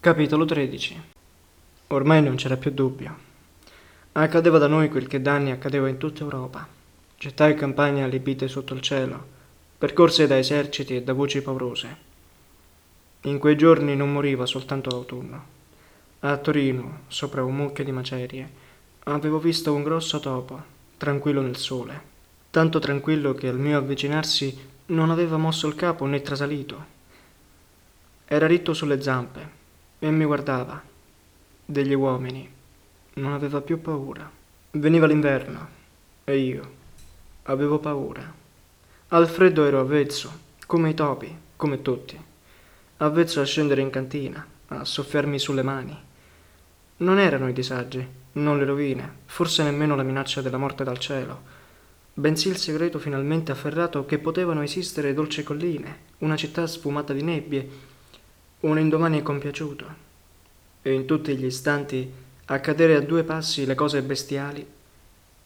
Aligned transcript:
Capitolo 0.00 0.46
13 0.46 1.02
Ormai 1.88 2.22
non 2.22 2.36
c'era 2.36 2.56
più 2.56 2.70
dubbio. 2.70 3.14
Accadeva 4.12 4.56
da 4.56 4.66
noi 4.66 4.88
quel 4.88 5.06
che 5.06 5.20
da 5.20 5.34
anni 5.34 5.50
accadeva 5.50 5.90
in 5.90 5.98
tutta 5.98 6.22
Europa. 6.22 6.66
Città 7.18 7.48
e 7.48 7.52
campagne 7.52 8.02
allibite 8.02 8.48
sotto 8.48 8.72
il 8.72 8.80
cielo, 8.80 9.22
percorse 9.76 10.26
da 10.26 10.38
eserciti 10.38 10.96
e 10.96 11.02
da 11.02 11.12
voci 11.12 11.42
paurose. 11.42 11.96
In 13.24 13.38
quei 13.38 13.56
giorni 13.56 13.94
non 13.94 14.10
moriva 14.10 14.46
soltanto 14.46 14.88
l'autunno. 14.88 15.44
A 16.20 16.34
Torino, 16.38 17.00
sopra 17.08 17.44
un 17.44 17.56
mucchio 17.56 17.84
di 17.84 17.92
macerie, 17.92 18.50
avevo 19.00 19.38
visto 19.38 19.74
un 19.74 19.82
grosso 19.82 20.18
topo, 20.18 20.62
tranquillo 20.96 21.42
nel 21.42 21.58
sole, 21.58 22.00
tanto 22.48 22.78
tranquillo 22.78 23.34
che 23.34 23.48
al 23.48 23.58
mio 23.58 23.76
avvicinarsi 23.76 24.58
non 24.86 25.10
aveva 25.10 25.36
mosso 25.36 25.66
il 25.66 25.74
capo 25.74 26.06
né 26.06 26.22
trasalito. 26.22 26.86
Era 28.24 28.46
ritto 28.46 28.72
sulle 28.72 29.02
zampe 29.02 29.58
e 30.00 30.10
mi 30.10 30.24
guardava. 30.24 30.82
Degli 31.64 31.94
uomini. 31.94 32.50
Non 33.14 33.32
aveva 33.32 33.60
più 33.60 33.80
paura. 33.80 34.28
Veniva 34.72 35.06
l'inverno 35.06 35.68
e 36.24 36.38
io 36.38 36.78
avevo 37.44 37.78
paura. 37.78 38.32
Al 39.08 39.28
freddo 39.28 39.64
ero 39.64 39.80
avvezzo, 39.80 40.32
come 40.66 40.90
i 40.90 40.94
topi, 40.94 41.36
come 41.56 41.82
tutti. 41.82 42.18
Avvezzo 42.98 43.40
a 43.40 43.44
scendere 43.44 43.82
in 43.82 43.90
cantina, 43.90 44.44
a 44.68 44.84
soffiarmi 44.84 45.38
sulle 45.38 45.62
mani. 45.62 45.96
Non 46.98 47.18
erano 47.18 47.48
i 47.48 47.52
disagi, 47.52 48.06
non 48.32 48.58
le 48.58 48.64
rovine, 48.64 49.16
forse 49.26 49.62
nemmeno 49.62 49.96
la 49.96 50.02
minaccia 50.02 50.40
della 50.40 50.58
morte 50.58 50.84
dal 50.84 50.98
cielo, 50.98 51.40
bensì 52.14 52.48
il 52.48 52.56
segreto 52.56 52.98
finalmente 52.98 53.52
afferrato 53.52 54.06
che 54.06 54.18
potevano 54.18 54.62
esistere 54.62 55.14
dolci 55.14 55.42
colline, 55.42 55.98
una 56.18 56.36
città 56.36 56.66
sfumata 56.66 57.12
di 57.12 57.22
nebbie, 57.22 57.68
un 58.60 58.78
indomani 58.78 59.22
compiaciuto, 59.22 59.86
e 60.82 60.92
in 60.92 61.06
tutti 61.06 61.34
gli 61.36 61.46
istanti 61.46 62.12
accadere 62.46 62.94
a 62.94 63.00
due 63.00 63.22
passi 63.22 63.64
le 63.64 63.74
cose 63.74 64.02
bestiali 64.02 64.66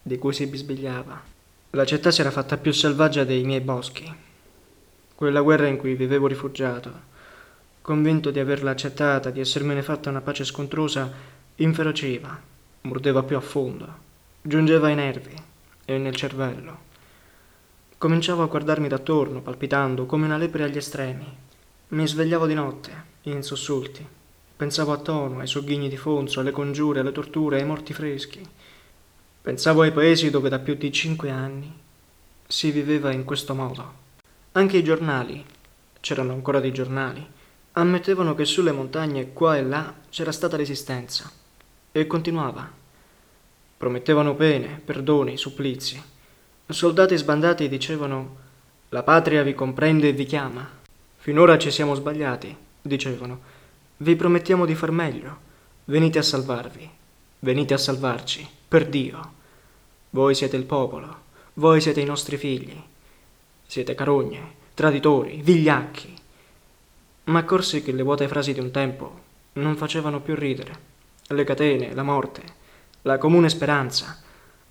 di 0.02 0.18
cui 0.18 0.32
si 0.32 0.46
bisbigliava. 0.46 1.22
La 1.70 1.84
città 1.84 2.10
si 2.10 2.20
era 2.20 2.30
fatta 2.30 2.56
più 2.56 2.72
selvaggia 2.72 3.24
dei 3.24 3.44
miei 3.44 3.60
boschi. 3.60 4.12
Quella 5.14 5.42
guerra 5.42 5.66
in 5.66 5.76
cui 5.76 5.94
vivevo 5.94 6.26
rifugiato, 6.26 7.12
convinto 7.82 8.30
di 8.30 8.40
averla 8.40 8.72
accettata, 8.72 9.30
di 9.30 9.40
essermene 9.40 9.82
fatta 9.82 10.10
una 10.10 10.20
pace 10.20 10.44
scontrosa, 10.44 11.10
inferociva, 11.56 12.40
mordeva 12.82 13.22
più 13.22 13.36
a 13.36 13.40
fondo, 13.40 13.86
giungeva 14.42 14.88
ai 14.88 14.94
nervi 14.96 15.34
e 15.84 15.98
nel 15.98 16.16
cervello. 16.16 16.78
Cominciavo 17.96 18.42
a 18.42 18.46
guardarmi 18.46 18.88
d'attorno, 18.88 19.40
palpitando 19.40 20.04
come 20.04 20.24
una 20.24 20.36
lepre 20.36 20.64
agli 20.64 20.76
estremi. 20.76 21.42
Mi 21.88 22.08
svegliavo 22.08 22.46
di 22.46 22.54
notte, 22.54 23.04
in 23.24 23.42
sussulti. 23.42 24.04
Pensavo 24.56 24.92
a 24.92 24.96
Tono, 24.96 25.40
ai 25.40 25.46
sogghigni 25.46 25.90
di 25.90 25.98
Fonso, 25.98 26.40
alle 26.40 26.50
congiure, 26.50 27.00
alle 27.00 27.12
torture, 27.12 27.58
ai 27.58 27.66
morti 27.66 27.92
freschi. 27.92 28.40
Pensavo 29.42 29.82
ai 29.82 29.92
paesi 29.92 30.30
dove 30.30 30.48
da 30.48 30.58
più 30.58 30.76
di 30.76 30.90
cinque 30.90 31.28
anni 31.28 31.70
si 32.46 32.70
viveva 32.70 33.12
in 33.12 33.24
questo 33.24 33.54
modo. 33.54 34.02
Anche 34.52 34.78
i 34.78 34.82
giornali, 34.82 35.44
c'erano 36.00 36.32
ancora 36.32 36.58
dei 36.58 36.72
giornali, 36.72 37.24
ammettevano 37.72 38.34
che 38.34 38.46
sulle 38.46 38.72
montagne 38.72 39.34
qua 39.34 39.58
e 39.58 39.62
là 39.62 39.94
c'era 40.08 40.32
stata 40.32 40.56
resistenza. 40.56 41.30
E 41.92 42.06
continuava. 42.06 42.66
Promettevano 43.76 44.34
pene, 44.34 44.80
perdoni, 44.82 45.36
supplizi. 45.36 46.02
Soldati 46.66 47.14
sbandati 47.14 47.68
dicevano 47.68 48.36
la 48.88 49.02
patria 49.02 49.42
vi 49.42 49.54
comprende 49.54 50.08
e 50.08 50.12
vi 50.12 50.24
chiama. 50.24 50.82
Finora 51.24 51.56
ci 51.56 51.70
siamo 51.70 51.94
sbagliati, 51.94 52.54
dicevano. 52.82 53.40
Vi 53.96 54.14
promettiamo 54.14 54.66
di 54.66 54.74
far 54.74 54.90
meglio. 54.90 55.38
Venite 55.86 56.18
a 56.18 56.22
salvarvi. 56.22 56.86
Venite 57.38 57.72
a 57.72 57.78
salvarci, 57.78 58.46
per 58.68 58.86
Dio. 58.86 59.32
Voi 60.10 60.34
siete 60.34 60.56
il 60.56 60.64
popolo, 60.64 61.20
voi 61.54 61.80
siete 61.80 62.02
i 62.02 62.04
nostri 62.04 62.36
figli. 62.36 62.78
Siete 63.66 63.94
carogne, 63.94 64.54
traditori, 64.74 65.40
vigliacchi. 65.42 66.14
Ma 67.24 67.38
accorsi 67.38 67.82
che 67.82 67.92
le 67.92 68.02
vuote 68.02 68.28
frasi 68.28 68.52
di 68.52 68.60
un 68.60 68.70
tempo 68.70 69.20
non 69.54 69.76
facevano 69.76 70.20
più 70.20 70.34
ridere. 70.34 70.78
Le 71.28 71.44
catene, 71.44 71.94
la 71.94 72.02
morte, 72.02 72.42
la 73.00 73.16
comune 73.16 73.48
speranza 73.48 74.20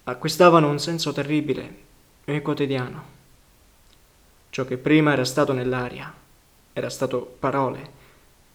acquistavano 0.04 0.70
un 0.70 0.78
senso 0.78 1.14
terribile 1.14 1.78
e 2.26 2.44
quotidiano. 2.44 3.04
Ciò 4.52 4.66
che 4.66 4.78
prima 4.78 5.14
era 5.14 5.26
stato 5.26 5.52
nell'aria, 5.52 6.22
era 6.74 6.90
stato 6.90 7.36
parole, 7.40 7.92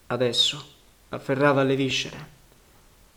adesso 0.08 0.62
afferrava 1.10 1.62
le 1.62 1.76
viscere. 1.76 2.36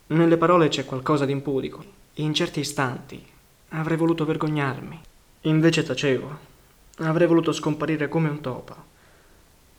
Nelle 0.08 0.38
parole 0.38 0.68
c'è 0.68 0.86
qualcosa 0.86 1.26
di 1.26 1.32
impudico. 1.32 1.84
In 2.16 2.34
certi 2.34 2.60
istanti 2.60 3.26
avrei 3.70 3.98
voluto 3.98 4.26
vergognarmi. 4.26 5.02
Invece 5.42 5.84
tacevo. 5.84 6.50
Avrei 6.98 7.28
voluto 7.28 7.52
scomparire 7.52 8.08
come 8.08 8.30
un 8.30 8.42
topo. 8.42 8.76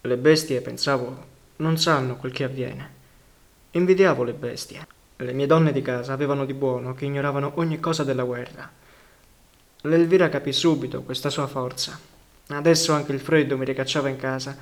Le 0.00 0.16
bestie, 0.16 0.60
pensavo, 0.60 1.27
non 1.56 1.78
sanno 1.78 2.16
quel 2.16 2.33
che 2.33 2.44
avviene. 2.44 2.91
Invidiavo 3.72 4.25
le 4.25 4.33
bestie. 4.33 4.87
Le 5.16 5.33
mie 5.33 5.47
donne 5.47 5.71
di 5.71 5.83
casa 5.83 6.12
avevano 6.12 6.44
di 6.44 6.54
buono 6.54 6.94
che 6.94 7.04
ignoravano 7.04 7.53
ogni 7.56 7.78
cosa 7.78 8.03
della 8.03 8.25
guerra. 8.25 8.69
L'Elvira 9.83 10.28
capì 10.28 10.53
subito 10.53 11.03
questa 11.03 11.31
sua 11.31 11.47
forza. 11.47 11.99
Adesso 12.49 12.93
anche 12.93 13.12
il 13.12 13.21
freddo 13.21 13.56
mi 13.56 13.65
ricacciava 13.65 14.09
in 14.09 14.16
casa 14.16 14.56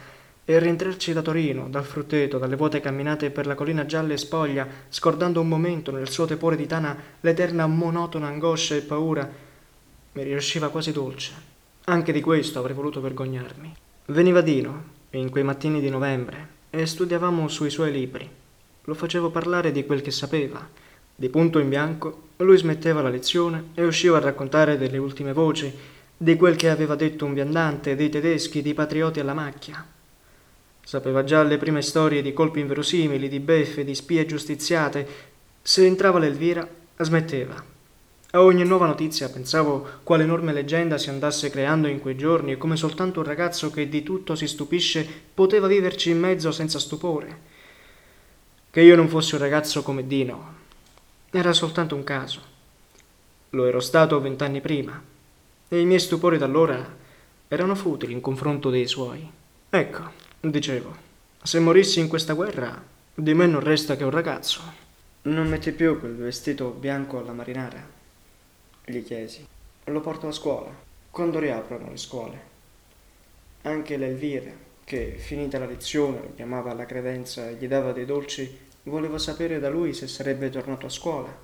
e 0.51 0.59
rientrarci 0.59 1.13
da 1.13 1.23
Torino, 1.23 1.69
dal 1.71 1.85
frutteto, 1.85 2.37
dalle 2.37 2.57
vuote 2.57 2.81
camminate 2.81 3.31
per 3.31 3.47
la 3.47 3.55
collina 3.55 3.87
gialla 3.87 4.15
e 4.15 4.17
spoglia, 4.17 4.67
scordando 4.89 5.41
un 5.41 5.47
momento 5.47 5.93
nel 5.93 6.11
suo 6.11 6.25
tepore 6.25 6.57
di 6.57 6.67
tana 6.67 6.97
l'eterna 7.21 7.69
monotona 7.69 8.27
angoscia 8.27 8.75
e 8.75 8.81
paura, 8.81 9.31
mi 10.13 10.23
riusciva 10.25 10.71
quasi 10.71 10.91
dolce. 10.91 11.33
Anche 11.85 12.11
di 12.11 12.21
questo 12.21 12.59
avrei 12.59 12.75
voluto 12.75 13.01
vergognarmi. 13.01 13.73
Veniva 14.07 14.41
Dino, 14.41 14.83
in 15.11 15.31
quei 15.31 15.45
mattini 15.45 15.81
di 15.81 15.89
novembre, 15.89 16.49
e 16.71 16.85
studiavamo 16.85 17.47
sui 17.47 17.71
suoi 17.71 17.93
libri. 17.93 18.29
Lo 18.83 18.95
facevo 18.95 19.31
parlare 19.31 19.71
di 19.71 19.87
quel 19.87 20.03
che 20.03 20.11
sapeva. 20.11 20.69
Di 21.15 21.29
punto 21.29 21.61
in 21.61 21.69
bianco, 21.69 22.23
lui 22.39 22.57
smetteva 22.57 23.03
la 23.03 23.09
lezione 23.09 23.67
e 23.75 23.85
usciva 23.85 24.17
a 24.17 24.21
raccontare 24.21 24.77
delle 24.79 24.99
ultime 24.99 25.33
voci, 25.33 25.73
di 26.17 26.35
quel 26.35 26.57
che 26.57 26.71
aveva 26.71 26.97
detto 26.97 27.25
un 27.25 27.35
viandante, 27.35 27.95
dei 27.95 28.09
tedeschi, 28.09 28.63
dei 28.63 28.75
patrioti 28.75 29.21
alla 29.21 29.33
macchia. 29.33 29.99
Sapeva 30.91 31.23
già 31.23 31.45
le 31.45 31.57
prime 31.57 31.83
storie 31.83 32.21
di 32.21 32.33
colpi 32.33 32.59
inverosimili, 32.59 33.29
di 33.29 33.39
beffe, 33.39 33.85
di 33.85 33.95
spie 33.95 34.27
giustiziate. 34.27 35.07
Se 35.63 35.87
entrava 35.87 36.19
l'Elvira, 36.19 36.69
smetteva. 36.99 37.65
A 38.33 38.43
ogni 38.43 38.65
nuova 38.65 38.87
notizia 38.87 39.29
pensavo 39.29 40.01
quale 40.03 40.25
enorme 40.25 40.53
leggenda 40.53 40.99
si 40.99 41.09
andasse 41.09 41.49
creando 41.49 41.87
in 41.87 42.01
quei 42.01 42.17
giorni 42.17 42.51
e 42.51 42.57
come 42.57 42.75
soltanto 42.75 43.21
un 43.21 43.27
ragazzo 43.27 43.71
che 43.71 43.89
di 43.89 44.03
tutto 44.03 44.35
si 44.35 44.49
stupisce 44.49 45.07
poteva 45.33 45.69
viverci 45.69 46.11
in 46.11 46.19
mezzo 46.19 46.51
senza 46.51 46.81
stupore. 46.81 47.39
Che 48.69 48.81
io 48.81 48.97
non 48.97 49.09
fossi 49.09 49.37
un 49.37 49.43
ragazzo 49.43 49.85
come 49.85 50.09
Dino 50.09 50.55
era 51.31 51.53
soltanto 51.53 51.95
un 51.95 52.03
caso. 52.03 52.41
Lo 53.51 53.65
ero 53.65 53.79
stato 53.79 54.21
vent'anni 54.21 54.61
prima 54.61 55.01
e 55.69 55.79
i 55.79 55.87
miei 55.87 56.01
stupori 56.01 56.37
d'allora 56.37 56.97
erano 57.47 57.77
futili 57.77 58.13
in 58.13 58.21
confronto 58.21 58.71
dei 58.71 58.89
suoi. 58.89 59.31
Ecco, 59.71 60.30
Dicevo, 60.43 60.97
se 61.43 61.59
morissi 61.59 62.01
in 62.01 62.09
questa 62.09 62.33
guerra, 62.33 62.83
di 63.15 63.35
me 63.35 63.47
non 63.47 63.61
resta 63.61 63.95
che 63.95 64.05
un 64.05 64.11
ragazzo. 64.11 64.63
Non 65.23 65.47
metti 65.49 65.71
più 65.73 66.01
quel 66.01 66.17
vestito 66.17 66.71
bianco 66.71 67.19
alla 67.19 67.35
marinara? 67.35 67.87
Gli 68.83 69.05
chiesi. 69.05 69.47
Lo 69.85 70.01
porto 70.01 70.29
a 70.29 70.33
scuola, 70.33 70.71
quando 71.11 71.39
riaprono 71.39 71.91
le 71.91 71.99
scuole. 71.99 72.41
Anche 73.65 73.99
l'Elvira, 73.99 74.51
che 74.83 75.17
finita 75.19 75.59
la 75.59 75.67
lezione 75.67 76.21
lo 76.21 76.33
chiamava 76.35 76.71
alla 76.71 76.87
credenza 76.87 77.47
e 77.47 77.57
gli 77.57 77.69
dava 77.69 77.93
dei 77.93 78.07
dolci, 78.07 78.59
voleva 78.85 79.19
sapere 79.19 79.59
da 79.59 79.69
lui 79.69 79.93
se 79.93 80.09
sarebbe 80.09 80.49
tornato 80.49 80.87
a 80.87 80.89
scuola, 80.89 81.39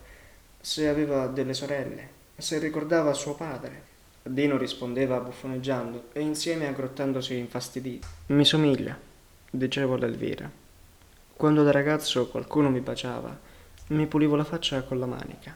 se 0.58 0.88
aveva 0.88 1.26
delle 1.26 1.52
sorelle, 1.52 2.08
se 2.34 2.58
ricordava 2.58 3.12
suo 3.12 3.34
padre 3.34 3.94
Dino 4.28 4.56
rispondeva 4.56 5.20
buffoneggiando 5.20 6.08
e 6.12 6.20
insieme 6.20 6.66
aggrottandosi 6.66 7.36
infastidito. 7.36 8.08
Mi 8.26 8.44
somiglia, 8.44 8.98
dicevo 9.48 9.94
ad 9.94 10.02
Elvira. 10.02 10.50
Quando 11.32 11.62
da 11.62 11.70
ragazzo 11.70 12.26
qualcuno 12.26 12.68
mi 12.68 12.80
baciava, 12.80 13.38
mi 13.88 14.06
pulivo 14.08 14.34
la 14.34 14.42
faccia 14.42 14.82
con 14.82 14.98
la 14.98 15.06
manica. 15.06 15.54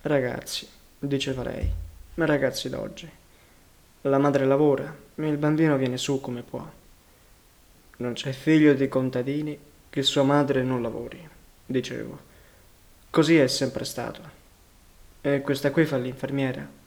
Ragazzi, 0.00 0.66
diceva 0.98 1.42
lei, 1.42 1.70
ragazzi 2.14 2.70
d'oggi. 2.70 3.10
La 4.02 4.16
madre 4.16 4.46
lavora 4.46 4.96
e 5.16 5.28
il 5.28 5.36
bambino 5.36 5.76
viene 5.76 5.98
su 5.98 6.18
come 6.18 6.40
può. 6.40 6.66
Non 7.98 8.14
c'è 8.14 8.32
figlio 8.32 8.72
di 8.72 8.88
contadini 8.88 9.58
che 9.90 10.02
sua 10.02 10.22
madre 10.22 10.62
non 10.62 10.80
lavori, 10.80 11.28
dicevo. 11.66 12.18
Così 13.10 13.36
è 13.36 13.46
sempre 13.48 13.84
stato. 13.84 14.38
E 15.20 15.42
questa 15.42 15.70
qui 15.70 15.84
fa 15.84 15.98
l'infermiera 15.98 16.78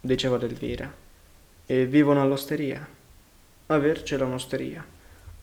diceva 0.00 0.36
ad 0.36 0.42
Elvira, 0.44 0.92
e 1.66 1.86
vivono 1.86 2.22
all'osteria. 2.22 2.86
Avercela 3.66 4.24
un'osteria, 4.24 4.84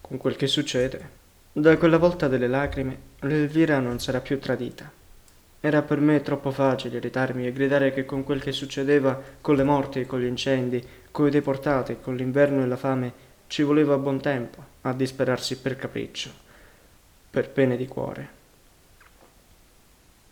con 0.01 0.17
quel 0.17 0.35
che 0.35 0.47
succede. 0.47 1.23
Da 1.51 1.77
quella 1.77 1.97
volta 1.97 2.27
delle 2.27 2.47
lacrime, 2.47 2.97
l'Elvira 3.19 3.79
non 3.79 3.99
sarà 3.99 4.19
più 4.21 4.39
tradita. 4.39 4.91
Era 5.59 5.81
per 5.81 5.99
me 5.99 6.21
troppo 6.21 6.51
facile 6.51 6.97
irritarmi 6.97 7.45
e 7.45 7.51
gridare 7.51 7.93
che 7.93 8.05
con 8.05 8.23
quel 8.23 8.41
che 8.41 8.51
succedeva, 8.51 9.21
con 9.41 9.55
le 9.55 9.63
morti 9.63 9.99
e 9.99 10.05
con 10.05 10.19
gli 10.19 10.25
incendi, 10.25 10.85
coi 11.11 11.31
deportati, 11.31 11.97
con 12.01 12.15
l'inverno 12.15 12.63
e 12.63 12.67
la 12.67 12.75
fame, 12.75 13.13
ci 13.47 13.63
voleva 13.63 13.97
buon 13.97 14.19
tempo 14.19 14.63
a 14.81 14.93
disperarsi 14.93 15.57
per 15.57 15.75
capriccio, 15.75 16.29
per 17.29 17.49
pene 17.49 17.77
di 17.77 17.87
cuore. 17.87 18.29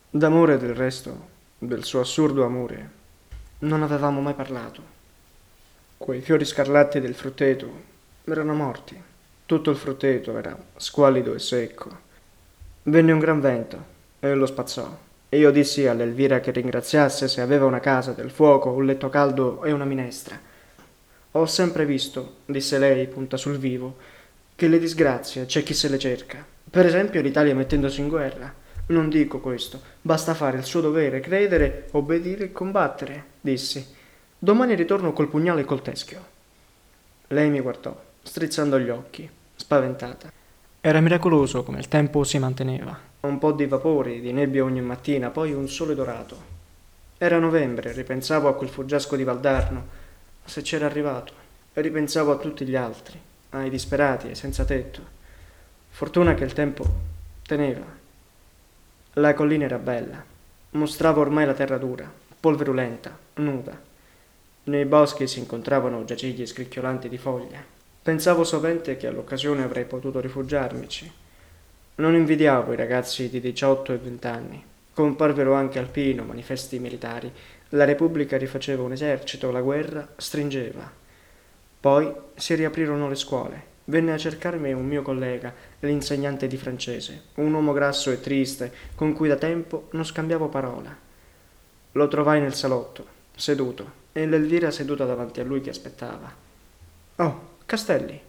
D'amore 0.10 0.58
del 0.58 0.76
resto, 0.76 1.28
del 1.58 1.84
suo 1.84 2.00
assurdo 2.00 2.44
amore, 2.44 3.02
non 3.64 3.82
avevamo 3.84 4.22
mai 4.22 4.34
parlato. 4.34 4.82
Quei 5.98 6.22
fiori 6.22 6.46
scarlatti 6.46 7.00
del 7.00 7.16
frutteto 7.16 7.92
erano 8.26 8.54
morti. 8.54 9.02
Tutto 9.46 9.70
il 9.70 9.78
frutteto 9.78 10.38
era 10.38 10.58
squallido 10.76 11.34
e 11.34 11.40
secco. 11.40 12.00
Venne 12.84 13.12
un 13.12 13.20
gran 13.20 13.40
vento 13.40 13.92
e 14.20 14.34
lo 14.34 14.46
spazzò. 14.46 14.98
E 15.30 15.38
io 15.38 15.52
dissi 15.52 15.88
all'Elvira 15.88 16.40
che 16.42 16.52
ringraziasse 16.52 17.28
se 17.28 17.42
aveva 17.42 17.66
una 17.66 17.80
casa, 17.80 18.12
del 18.12 18.32
fuoco, 18.32 18.72
un 18.72 18.86
letto 18.86 19.10
caldo 19.10 19.64
e 19.64 19.72
una 19.72 19.86
minestra. 19.86 20.40
Ho 21.32 21.46
sempre 21.46 21.86
visto, 21.86 22.36
disse 22.46 22.78
lei, 22.78 23.08
punta 23.08 23.38
sul 23.38 23.58
vivo, 23.58 23.96
che 24.56 24.68
le 24.68 24.78
disgrazie 24.78 25.46
c'è 25.46 25.64
chi 25.64 25.74
se 25.74 25.88
le 25.88 25.98
cerca. 25.98 26.46
Per 26.70 26.86
esempio 26.86 27.22
l'Italia 27.22 27.56
mettendosi 27.56 28.02
in 28.02 28.10
guerra. 28.10 28.54
Non 28.94 29.10
dico 29.10 29.40
questo, 29.40 29.82
basta 30.02 30.36
fare 30.36 30.60
il 30.60 30.66
suo 30.66 30.80
dovere, 30.80 31.20
credere, 31.20 31.88
obbedire 31.94 32.44
e 32.44 32.52
combattere, 32.52 33.24
dissi. 33.42 33.84
Domani 34.38 34.76
ritorno 34.76 35.14
col 35.14 35.30
pugnale 35.30 35.62
e 35.62 35.66
col 35.66 35.82
teschio. 35.82 36.24
Lei 37.30 37.50
mi 37.50 37.60
guardò, 37.60 38.00
strizzando 38.22 38.80
gli 38.80 38.90
occhi, 38.90 39.28
spaventata. 39.56 40.32
Era 40.80 41.00
miracoloso 41.00 41.64
come 41.64 41.80
il 41.80 41.88
tempo 41.88 42.24
si 42.24 42.38
manteneva. 42.38 42.96
Un 43.22 43.40
po' 43.40 43.52
di 43.54 43.66
vapori, 43.66 44.22
di 44.22 44.32
nebbia 44.32 44.64
ogni 44.64 44.82
mattina, 44.82 45.32
poi 45.32 45.54
un 45.54 45.68
sole 45.68 45.96
dorato. 45.96 46.38
Era 47.18 47.40
novembre, 47.40 47.94
ripensavo 47.94 48.48
a 48.48 48.54
quel 48.54 48.70
fuggiasco 48.70 49.16
di 49.16 49.24
Valdarno, 49.24 49.88
se 50.46 50.62
c'era 50.62 50.86
arrivato, 50.86 51.34
e 51.74 51.82
ripensavo 51.82 52.32
a 52.32 52.38
tutti 52.38 52.64
gli 52.64 52.76
altri, 52.76 53.20
ai 53.50 53.72
disperati, 53.72 54.28
ai 54.28 54.36
senza 54.36 54.66
tetto. 54.66 55.02
Fortuna 55.90 56.36
che 56.36 56.44
il 56.44 56.54
tempo 56.54 56.86
teneva. 57.42 58.02
La 59.18 59.36
collina 59.36 59.66
era 59.66 59.78
bella, 59.78 60.26
mostrava 60.72 61.20
ormai 61.20 61.46
la 61.46 61.54
terra 61.54 61.78
dura, 61.78 62.12
polverulenta, 62.40 63.16
nuda. 63.36 63.80
Nei 64.64 64.86
boschi 64.86 65.28
si 65.28 65.38
incontravano 65.38 66.04
giacigli 66.04 66.48
scricchiolanti 66.48 67.10
di 67.10 67.20
foglie. 67.20 67.64
Pensavo 68.02 68.44
sovente 68.44 68.98
che 68.98 69.06
all'occasione 69.06 69.62
avrei 69.62 69.86
potuto 69.86 70.20
rifugiarmici. 70.20 71.12
Non 71.96 72.16
invidiavo 72.16 72.74
i 72.74 72.76
ragazzi 72.76 73.30
di 73.30 73.40
18 73.40 73.94
e 73.94 73.98
20 73.98 74.28
anni. 74.28 74.66
Comparvero 74.92 75.54
anche 75.54 75.78
al 75.78 75.90
Pino 75.90 76.24
manifesti 76.24 76.80
militari. 76.80 77.32
La 77.70 77.86
Repubblica 77.86 78.36
rifaceva 78.36 78.82
un 78.82 78.94
esercito, 78.94 79.52
la 79.52 79.62
guerra 79.62 80.08
stringeva. 80.18 80.92
Poi 81.80 82.12
si 82.34 82.56
riaprirono 82.56 83.08
le 83.10 83.16
scuole 83.16 83.73
Venne 83.86 84.14
a 84.14 84.18
cercarmi 84.18 84.72
un 84.72 84.86
mio 84.86 85.02
collega, 85.02 85.54
l'insegnante 85.80 86.48
di 86.48 86.56
francese, 86.56 87.24
un 87.36 87.54
uomo 87.54 87.74
grasso 87.74 88.12
e 88.12 88.22
triste, 88.22 88.72
con 88.96 89.12
cui 89.14 89.28
da 89.28 89.36
tempo 89.36 89.88
non 89.92 90.06
scambiavo 90.06 90.48
parola. 90.48 90.96
Lo 91.92 92.08
trovai 92.08 92.40
nel 92.40 92.54
salotto, 92.54 93.06
seduto, 93.36 94.02
e 94.14 94.26
l'Elvira 94.26 94.72
seduta 94.72 95.06
davanti 95.06 95.42
a 95.42 95.44
lui 95.44 95.60
che 95.60 95.70
aspettava. 95.70 96.34
Oh, 97.18 97.50
Castelli. 97.66 98.22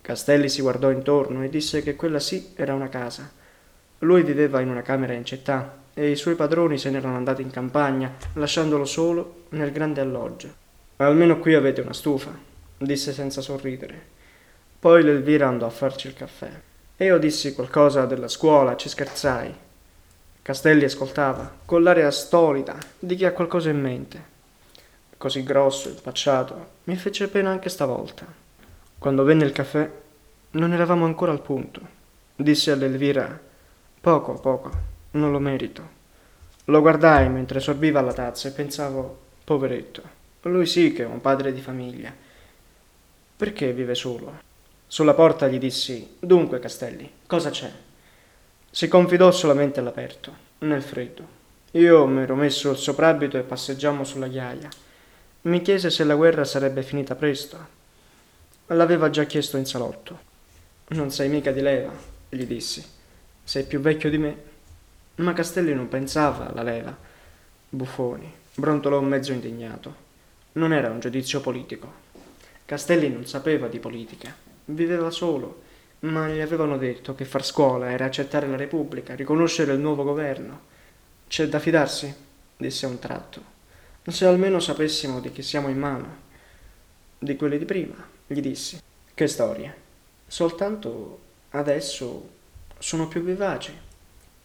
Castelli 0.00 0.48
si 0.48 0.60
guardò 0.60 0.90
intorno 0.90 1.42
e 1.42 1.48
disse 1.48 1.82
che 1.82 1.96
quella 1.96 2.20
sì 2.20 2.52
era 2.54 2.74
una 2.74 2.88
casa. 2.88 3.30
Lui 4.00 4.22
viveva 4.22 4.60
in 4.60 4.68
una 4.68 4.82
camera 4.82 5.14
in 5.14 5.24
città 5.24 5.82
e 5.94 6.10
i 6.10 6.16
suoi 6.16 6.36
padroni 6.36 6.78
se 6.78 6.90
n'erano 6.90 7.16
andati 7.16 7.42
in 7.42 7.50
campagna, 7.50 8.14
lasciandolo 8.34 8.84
solo 8.84 9.46
nel 9.50 9.72
grande 9.72 10.00
alloggio. 10.00 10.62
Almeno 10.96 11.38
qui 11.38 11.54
avete 11.54 11.80
una 11.80 11.92
stufa, 11.92 12.36
disse 12.78 13.12
senza 13.12 13.40
sorridere. 13.40 14.12
Poi 14.84 15.02
l'Elvira 15.02 15.48
andò 15.48 15.64
a 15.64 15.70
farci 15.70 16.08
il 16.08 16.12
caffè. 16.12 16.50
E 16.98 17.06
io 17.06 17.16
dissi 17.16 17.54
qualcosa 17.54 18.04
della 18.04 18.28
scuola, 18.28 18.76
ci 18.76 18.90
scherzai. 18.90 19.50
Castelli 20.42 20.84
ascoltava, 20.84 21.50
con 21.64 21.82
l'aria 21.82 22.10
stolida 22.10 22.76
di 22.98 23.16
chi 23.16 23.24
ha 23.24 23.32
qualcosa 23.32 23.70
in 23.70 23.80
mente. 23.80 24.22
Così 25.16 25.42
grosso, 25.42 25.88
impacciato, 25.88 26.66
mi 26.84 26.96
fece 26.96 27.28
pena 27.28 27.48
anche 27.48 27.70
stavolta. 27.70 28.26
Quando 28.98 29.22
venne 29.24 29.46
il 29.46 29.52
caffè, 29.52 29.90
non 30.50 30.74
eravamo 30.74 31.06
ancora 31.06 31.32
al 31.32 31.40
punto. 31.40 31.80
Dissi 32.36 32.70
all'Elvira, 32.70 33.40
poco, 34.02 34.34
poco, 34.34 34.70
non 35.12 35.32
lo 35.32 35.38
merito. 35.38 35.88
Lo 36.66 36.82
guardai 36.82 37.30
mentre 37.30 37.58
sorbiva 37.58 38.02
la 38.02 38.12
tazza 38.12 38.48
e 38.48 38.52
pensavo, 38.52 39.18
poveretto, 39.44 40.02
lui 40.42 40.66
sì 40.66 40.92
che 40.92 41.04
è 41.04 41.06
un 41.06 41.22
padre 41.22 41.54
di 41.54 41.62
famiglia. 41.62 42.12
Perché 43.34 43.72
vive 43.72 43.94
solo? 43.94 44.52
Sulla 44.86 45.14
porta 45.14 45.48
gli 45.48 45.58
dissi: 45.58 46.16
Dunque, 46.18 46.60
Castelli, 46.60 47.10
cosa 47.26 47.50
c'è? 47.50 47.70
Si 48.70 48.88
confidò 48.88 49.30
solamente 49.30 49.80
all'aperto, 49.80 50.34
nel 50.58 50.82
freddo. 50.82 51.42
Io 51.72 52.06
mi 52.06 52.22
ero 52.22 52.34
messo 52.34 52.70
il 52.70 52.76
soprabito 52.76 53.36
e 53.36 53.42
passeggiammo 53.42 54.04
sulla 54.04 54.28
ghiaia. 54.28 54.68
Mi 55.42 55.60
chiese 55.60 55.90
se 55.90 56.04
la 56.04 56.14
guerra 56.14 56.44
sarebbe 56.44 56.82
finita 56.82 57.14
presto. 57.14 57.58
L'aveva 58.66 59.10
già 59.10 59.24
chiesto 59.24 59.56
in 59.56 59.66
salotto. 59.66 60.18
Non 60.88 61.10
sei 61.10 61.28
mica 61.28 61.50
di 61.50 61.60
leva, 61.60 61.92
gli 62.28 62.44
dissi. 62.44 62.84
Sei 63.42 63.64
più 63.64 63.80
vecchio 63.80 64.08
di 64.10 64.18
me. 64.18 64.42
Ma 65.16 65.32
Castelli 65.32 65.74
non 65.74 65.88
pensava 65.88 66.48
alla 66.48 66.62
leva. 66.62 66.96
Buffoni, 67.68 68.32
brontolò 68.54 69.00
mezzo 69.00 69.32
indignato. 69.32 69.94
Non 70.52 70.72
era 70.72 70.90
un 70.90 71.00
giudizio 71.00 71.40
politico. 71.40 71.92
Castelli 72.64 73.08
non 73.08 73.26
sapeva 73.26 73.66
di 73.68 73.78
politica. 73.78 74.34
Viveva 74.66 75.10
solo, 75.10 75.62
ma 76.00 76.28
gli 76.28 76.40
avevano 76.40 76.78
detto 76.78 77.14
che 77.14 77.26
far 77.26 77.44
scuola 77.44 77.90
era 77.90 78.06
accettare 78.06 78.46
la 78.46 78.56
Repubblica, 78.56 79.14
riconoscere 79.14 79.72
il 79.72 79.78
nuovo 79.78 80.04
governo. 80.04 80.72
C'è 81.28 81.48
da 81.48 81.58
fidarsi, 81.58 82.14
disse 82.56 82.86
a 82.86 82.88
un 82.88 82.98
tratto. 82.98 83.52
Se 84.06 84.24
almeno 84.24 84.60
sapessimo 84.60 85.20
di 85.20 85.32
chi 85.32 85.42
siamo 85.42 85.68
in 85.68 85.78
mano. 85.78 86.22
Di 87.18 87.36
quelli 87.36 87.58
di 87.58 87.64
prima, 87.66 87.94
gli 88.26 88.40
dissi. 88.40 88.80
Che 89.12 89.26
storie. 89.26 89.82
Soltanto 90.26 91.20
adesso 91.50 92.30
sono 92.78 93.06
più 93.08 93.22
vivaci. 93.22 93.76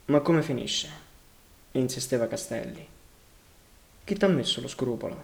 Ma 0.06 0.20
come 0.20 0.42
finisce? 0.42 0.88
insisteva 1.72 2.26
Castelli. 2.26 2.86
Chi 4.04 4.14
t'ha 4.16 4.28
messo 4.28 4.60
lo 4.60 4.68
scrupolo? 4.68 5.22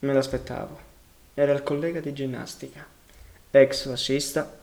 Me 0.00 0.12
l'aspettavo. 0.12 0.90
Era 1.34 1.52
il 1.52 1.62
collega 1.62 2.00
di 2.00 2.12
ginnastica 2.12 3.00
ex 3.54 3.86
fascista 3.86 4.58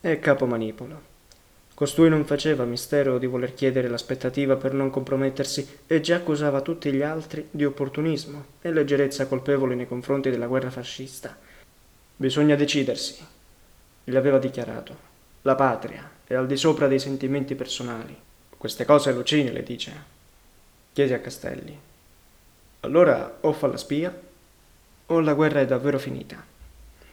e 0.00 0.18
capo 0.18 0.46
manipolo. 0.46 1.02
Costui 1.74 2.08
non 2.08 2.24
faceva 2.24 2.64
mistero 2.64 3.18
di 3.18 3.26
voler 3.26 3.52
chiedere 3.52 3.86
l'aspettativa 3.86 4.56
per 4.56 4.72
non 4.72 4.88
compromettersi 4.88 5.80
e 5.86 6.00
già 6.00 6.16
accusava 6.16 6.62
tutti 6.62 6.90
gli 6.90 7.02
altri 7.02 7.46
di 7.50 7.66
opportunismo 7.66 8.44
e 8.62 8.72
leggerezza 8.72 9.26
colpevole 9.26 9.74
nei 9.74 9.86
confronti 9.86 10.30
della 10.30 10.46
guerra 10.46 10.70
fascista. 10.70 11.36
Bisogna 12.16 12.56
decidersi, 12.56 13.24
gli 14.04 14.16
aveva 14.16 14.38
dichiarato. 14.38 14.96
La 15.42 15.54
patria 15.54 16.10
è 16.24 16.34
al 16.34 16.46
di 16.46 16.56
sopra 16.56 16.88
dei 16.88 16.98
sentimenti 16.98 17.54
personali. 17.54 18.16
Queste 18.56 18.86
cose 18.86 19.12
Lucini 19.12 19.52
le 19.52 19.62
dice. 19.62 19.92
Chiese 20.94 21.14
a 21.14 21.20
Castelli. 21.20 21.78
Allora 22.80 23.36
o 23.42 23.52
fa 23.52 23.66
la 23.66 23.76
spia 23.76 24.18
o 25.06 25.20
la 25.20 25.34
guerra 25.34 25.60
è 25.60 25.66
davvero 25.66 25.98
finita. 25.98 26.56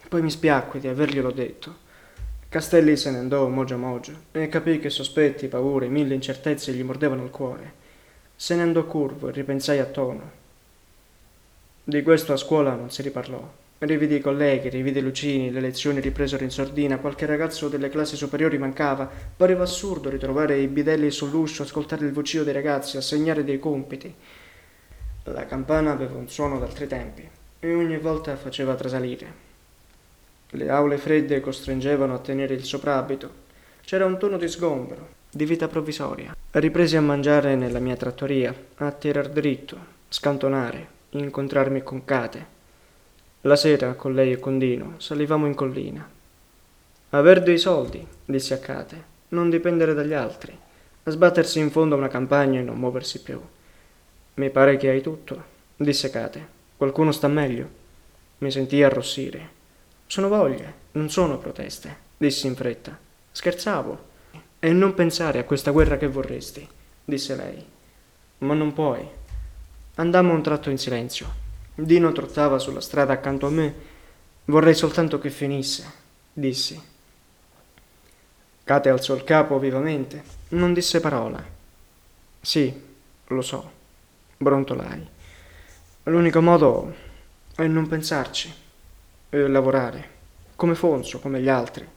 Poi 0.07 0.21
mi 0.21 0.29
spiacque 0.29 0.79
di 0.79 0.87
averglielo 0.87 1.31
detto. 1.31 1.83
Castelli 2.47 2.95
se 2.95 3.11
ne 3.11 3.17
andò 3.17 3.47
mogio 3.47 3.77
mogio 3.77 4.13
e 4.31 4.47
capì 4.47 4.79
che 4.79 4.89
sospetti, 4.89 5.47
paure, 5.47 5.87
mille 5.87 6.13
incertezze 6.13 6.71
gli 6.71 6.83
mordevano 6.83 7.23
il 7.23 7.29
cuore. 7.29 7.73
Se 8.35 8.55
ne 8.55 8.61
andò 8.61 8.85
curvo 8.85 9.29
e 9.29 9.31
ripensai 9.31 9.79
a 9.79 9.85
tono. 9.85 10.31
Di 11.83 12.01
questo 12.01 12.33
a 12.33 12.37
scuola 12.37 12.73
non 12.75 12.91
si 12.91 13.01
riparlò. 13.01 13.63
Rividi 13.77 14.15
i 14.15 14.21
colleghi, 14.21 14.69
rividi 14.69 15.01
Lucini, 15.01 15.51
le 15.51 15.59
lezioni 15.59 15.99
ripresero 15.99 16.43
in 16.43 16.49
sordina, 16.49 16.97
qualche 16.97 17.25
ragazzo 17.25 17.67
delle 17.67 17.89
classi 17.89 18.15
superiori 18.15 18.57
mancava. 18.57 19.09
Pareva 19.35 19.63
assurdo 19.63 20.09
ritrovare 20.09 20.57
i 20.57 20.67
bidelli 20.67 21.11
sull'uscio, 21.11 21.63
ascoltare 21.63 22.05
il 22.05 22.13
vocio 22.13 22.43
dei 22.43 22.53
ragazzi, 22.53 22.95
assegnare 22.95 23.43
dei 23.43 23.59
compiti. 23.59 24.13
La 25.23 25.45
campana 25.45 25.91
aveva 25.91 26.15
un 26.15 26.29
suono 26.29 26.57
d'altri 26.57 26.87
tempi 26.87 27.27
e 27.59 27.73
ogni 27.73 27.97
volta 27.97 28.35
faceva 28.37 28.75
trasalire. 28.75 29.44
Le 30.55 30.69
aule 30.69 30.97
fredde 30.97 31.41
costringevano 31.41 32.13
a 32.13 32.19
tenere 32.19 32.53
il 32.53 32.63
soprabito. 32.63 33.43
C'era 33.81 34.05
un 34.05 34.17
tono 34.17 34.37
di 34.37 34.47
sgombero, 34.47 35.09
di 35.29 35.43
vita 35.43 35.67
provvisoria. 35.67 36.33
Ripresi 36.51 36.95
a 36.95 37.01
mangiare 37.01 37.55
nella 37.55 37.79
mia 37.79 37.97
trattoria, 37.97 38.55
a 38.77 38.91
tirar 38.91 39.27
dritto, 39.29 39.77
scantonare, 40.07 40.87
incontrarmi 41.09 41.83
con 41.83 42.05
Cate. 42.05 42.53
La 43.41 43.57
sera, 43.57 43.93
con 43.95 44.13
lei 44.13 44.31
e 44.31 44.39
con 44.39 44.57
Dino, 44.57 44.93
salivamo 44.97 45.45
in 45.45 45.55
collina. 45.55 46.09
Aver 47.09 47.43
dei 47.43 47.57
soldi, 47.57 48.05
disse 48.23 48.53
a 48.53 48.59
Kate, 48.59 49.03
non 49.29 49.49
dipendere 49.49 49.93
dagli 49.93 50.13
altri, 50.13 50.57
sbattersi 51.03 51.59
in 51.59 51.69
fondo 51.69 51.95
a 51.95 51.97
una 51.97 52.07
campagna 52.07 52.59
e 52.59 52.63
non 52.63 52.77
muoversi 52.77 53.21
più. 53.21 53.41
Mi 54.35 54.49
pare 54.49 54.77
che 54.77 54.89
hai 54.89 55.01
tutto, 55.01 55.43
disse 55.75 56.09
Kate. 56.09 56.47
Qualcuno 56.77 57.11
sta 57.11 57.27
meglio. 57.27 57.83
Mi 58.37 58.51
sentii 58.51 58.83
arrossire. 58.83 59.63
Sono 60.07 60.27
voglie, 60.27 60.73
non 60.93 61.09
sono 61.09 61.37
proteste, 61.37 61.97
dissi 62.17 62.47
in 62.47 62.55
fretta. 62.55 62.97
Scherzavo. 63.31 64.13
E 64.59 64.71
non 64.71 64.93
pensare 64.93 65.39
a 65.39 65.43
questa 65.43 65.71
guerra 65.71 65.97
che 65.97 66.07
vorresti, 66.07 66.67
disse 67.03 67.35
lei. 67.35 67.63
Ma 68.39 68.53
non 68.53 68.73
puoi. 68.73 69.07
Andammo 69.95 70.33
un 70.33 70.41
tratto 70.41 70.69
in 70.69 70.77
silenzio. 70.77 71.43
Dino 71.75 72.11
trottava 72.11 72.59
sulla 72.59 72.81
strada 72.81 73.13
accanto 73.13 73.47
a 73.47 73.49
me. 73.49 73.73
Vorrei 74.45 74.73
soltanto 74.73 75.19
che 75.19 75.29
finisse, 75.29 75.91
dissi. 76.31 76.81
Kate 78.63 78.89
alzò 78.89 79.13
il 79.13 79.23
capo 79.23 79.59
vivamente, 79.59 80.23
non 80.49 80.73
disse 80.73 80.99
parola. 80.99 81.43
Sì, 82.41 82.73
lo 83.27 83.41
so, 83.41 83.71
brontolai. 84.37 85.07
L'unico 86.03 86.41
modo 86.41 86.95
è 87.55 87.67
non 87.67 87.87
pensarci, 87.87 88.53
e 89.43 89.47
lavorare, 89.47 90.09
come 90.55 90.75
Fonso, 90.75 91.19
come 91.19 91.41
gli 91.41 91.49
altri, 91.49 91.87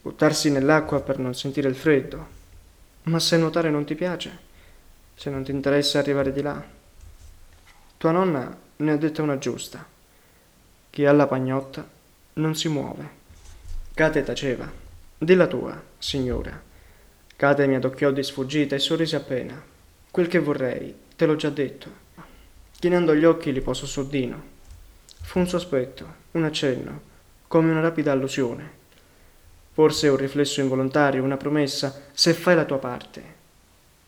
buttarsi 0.00 0.50
nell'acqua 0.50 1.00
per 1.00 1.18
non 1.18 1.34
sentire 1.34 1.68
il 1.68 1.76
freddo. 1.76 2.40
Ma 3.04 3.18
se 3.18 3.36
nuotare 3.36 3.68
non 3.68 3.84
ti 3.84 3.94
piace, 3.94 4.38
se 5.14 5.28
non 5.30 5.42
ti 5.42 5.50
interessa 5.50 5.98
arrivare 5.98 6.32
di 6.32 6.40
là, 6.40 6.64
tua 7.98 8.10
nonna 8.10 8.56
ne 8.76 8.90
ha 8.90 8.96
detta 8.96 9.22
una 9.22 9.38
giusta. 9.38 9.84
Chi 10.90 11.04
ha 11.04 11.12
la 11.12 11.26
pagnotta 11.26 11.88
non 12.34 12.54
si 12.54 12.68
muove. 12.68 13.20
Kate 13.94 14.22
taceva. 14.22 14.70
Di 15.18 15.34
la 15.34 15.46
tua, 15.46 15.80
signora. 15.98 16.60
Kate 17.36 17.66
mi 17.66 17.74
adocchiò 17.74 18.10
di 18.10 18.22
sfuggita 18.22 18.74
e 18.74 18.78
sorrise 18.78 19.16
appena. 19.16 19.62
Quel 20.10 20.28
che 20.28 20.38
vorrei, 20.38 20.94
te 21.16 21.26
l'ho 21.26 21.36
già 21.36 21.50
detto. 21.50 22.00
Chinando 22.78 23.14
gli 23.14 23.24
occhi 23.24 23.52
li 23.52 23.60
posò 23.60 23.86
su 23.86 24.08
Dino. 24.08 24.50
Fu 25.32 25.38
un 25.38 25.48
sospetto, 25.48 26.06
un 26.32 26.44
accenno, 26.44 27.00
come 27.48 27.70
una 27.70 27.80
rapida 27.80 28.12
allusione. 28.12 28.70
Forse 29.72 30.08
un 30.08 30.18
riflesso 30.18 30.60
involontario, 30.60 31.22
una 31.22 31.38
promessa, 31.38 32.02
se 32.12 32.34
fai 32.34 32.54
la 32.54 32.66
tua 32.66 32.76
parte. 32.76 33.22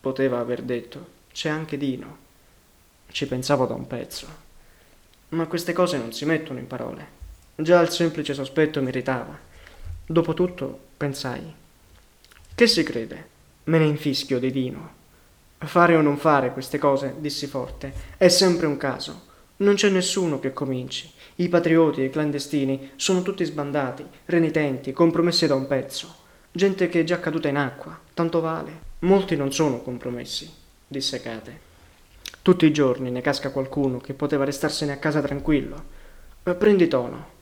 Poteva 0.03 0.39
aver 0.39 0.61
detto, 0.61 1.07
c'è 1.33 1.49
anche 1.49 1.79
Dino. 1.79 2.19
Ci 3.07 3.27
pensavo 3.27 3.65
da 3.65 3.73
un 3.73 3.87
pezzo. 3.87 4.27
Ma 5.31 5.47
queste 5.47 5.73
cose 5.73 5.97
non 5.97 6.13
si 6.13 6.27
mettono 6.27 6.59
in 6.59 6.67
parole. 6.67 7.07
Già 7.55 7.81
il 7.81 7.89
semplice 7.89 8.35
sospetto 8.35 8.83
mi 8.83 8.89
irritava. 8.89 9.35
Dopotutto, 10.05 10.79
pensai, 10.99 11.55
che 12.55 12.67
si 12.67 12.83
crede? 12.83 13.29
Me 13.65 13.79
ne 13.79 13.87
infischio 13.87 14.39
di 14.39 14.51
Dino. 14.51 14.93
Fare 15.57 15.97
o 15.97 16.03
non 16.03 16.19
fare 16.19 16.53
queste 16.53 16.77
cose, 16.77 17.15
dissi 17.17 17.47
forte, 17.47 17.95
è 18.19 18.29
sempre 18.29 18.67
un 18.67 18.77
caso. 18.77 19.33
Non 19.57 19.75
c'è 19.75 19.89
nessuno 19.89 20.41
che 20.41 20.53
cominci. 20.53 21.09
I 21.37 21.49
patrioti 21.49 22.01
e 22.01 22.07
i 22.07 22.11
clandestini 22.11 22.91
sono 22.97 23.23
tutti 23.23 23.45
sbandati, 23.45 24.05
renitenti, 24.25 24.93
compromessi 24.93 25.47
da 25.47 25.55
un 25.55 25.69
pezzo. 25.69 26.13
Gente 26.51 26.89
che 26.89 27.01
è 27.01 27.05
già 27.05 27.21
caduta 27.21 27.47
in 27.47 27.57
acqua, 27.57 27.97
tanto 28.15 28.41
vale. 28.41 28.93
Molti 29.01 29.37
non 29.37 29.53
sono 29.53 29.81
compromessi, 29.81 30.53
disse 30.89 31.21
Kate. 31.21 31.61
Tutti 32.43 32.67
i 32.67 32.73
giorni 32.73 33.11
ne 33.11 33.21
casca 33.21 33.51
qualcuno 33.51 33.99
che 33.99 34.15
poteva 34.15 34.45
restarsene 34.45 34.93
a 34.93 34.99
casa 34.99 35.21
tranquillo. 35.21 35.83
Prendi 36.43 36.89
tono. 36.89 37.33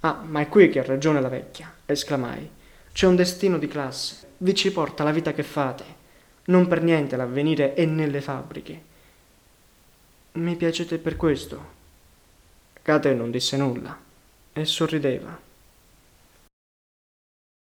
Ah, 0.00 0.22
ma 0.24 0.40
è 0.40 0.48
qui 0.48 0.68
che 0.68 0.78
ha 0.78 0.84
ragione 0.84 1.20
la 1.20 1.28
vecchia, 1.28 1.72
esclamai. 1.84 2.48
C'è 2.92 3.06
un 3.06 3.16
destino 3.16 3.58
di 3.58 3.66
classe. 3.66 4.28
Vi 4.38 4.54
ci 4.54 4.72
porta 4.72 5.02
la 5.02 5.10
vita 5.10 5.32
che 5.32 5.42
fate. 5.42 5.84
Non 6.44 6.68
per 6.68 6.82
niente 6.82 7.16
l'avvenire 7.16 7.74
è 7.74 7.84
nelle 7.84 8.20
fabbriche. 8.20 8.88
Mi 10.32 10.54
piacete 10.54 10.98
per 10.98 11.16
questo? 11.16 11.78
Kate 12.82 13.14
non 13.14 13.32
disse 13.32 13.56
nulla 13.56 13.98
e 14.52 14.64
sorrideva. 14.64 15.49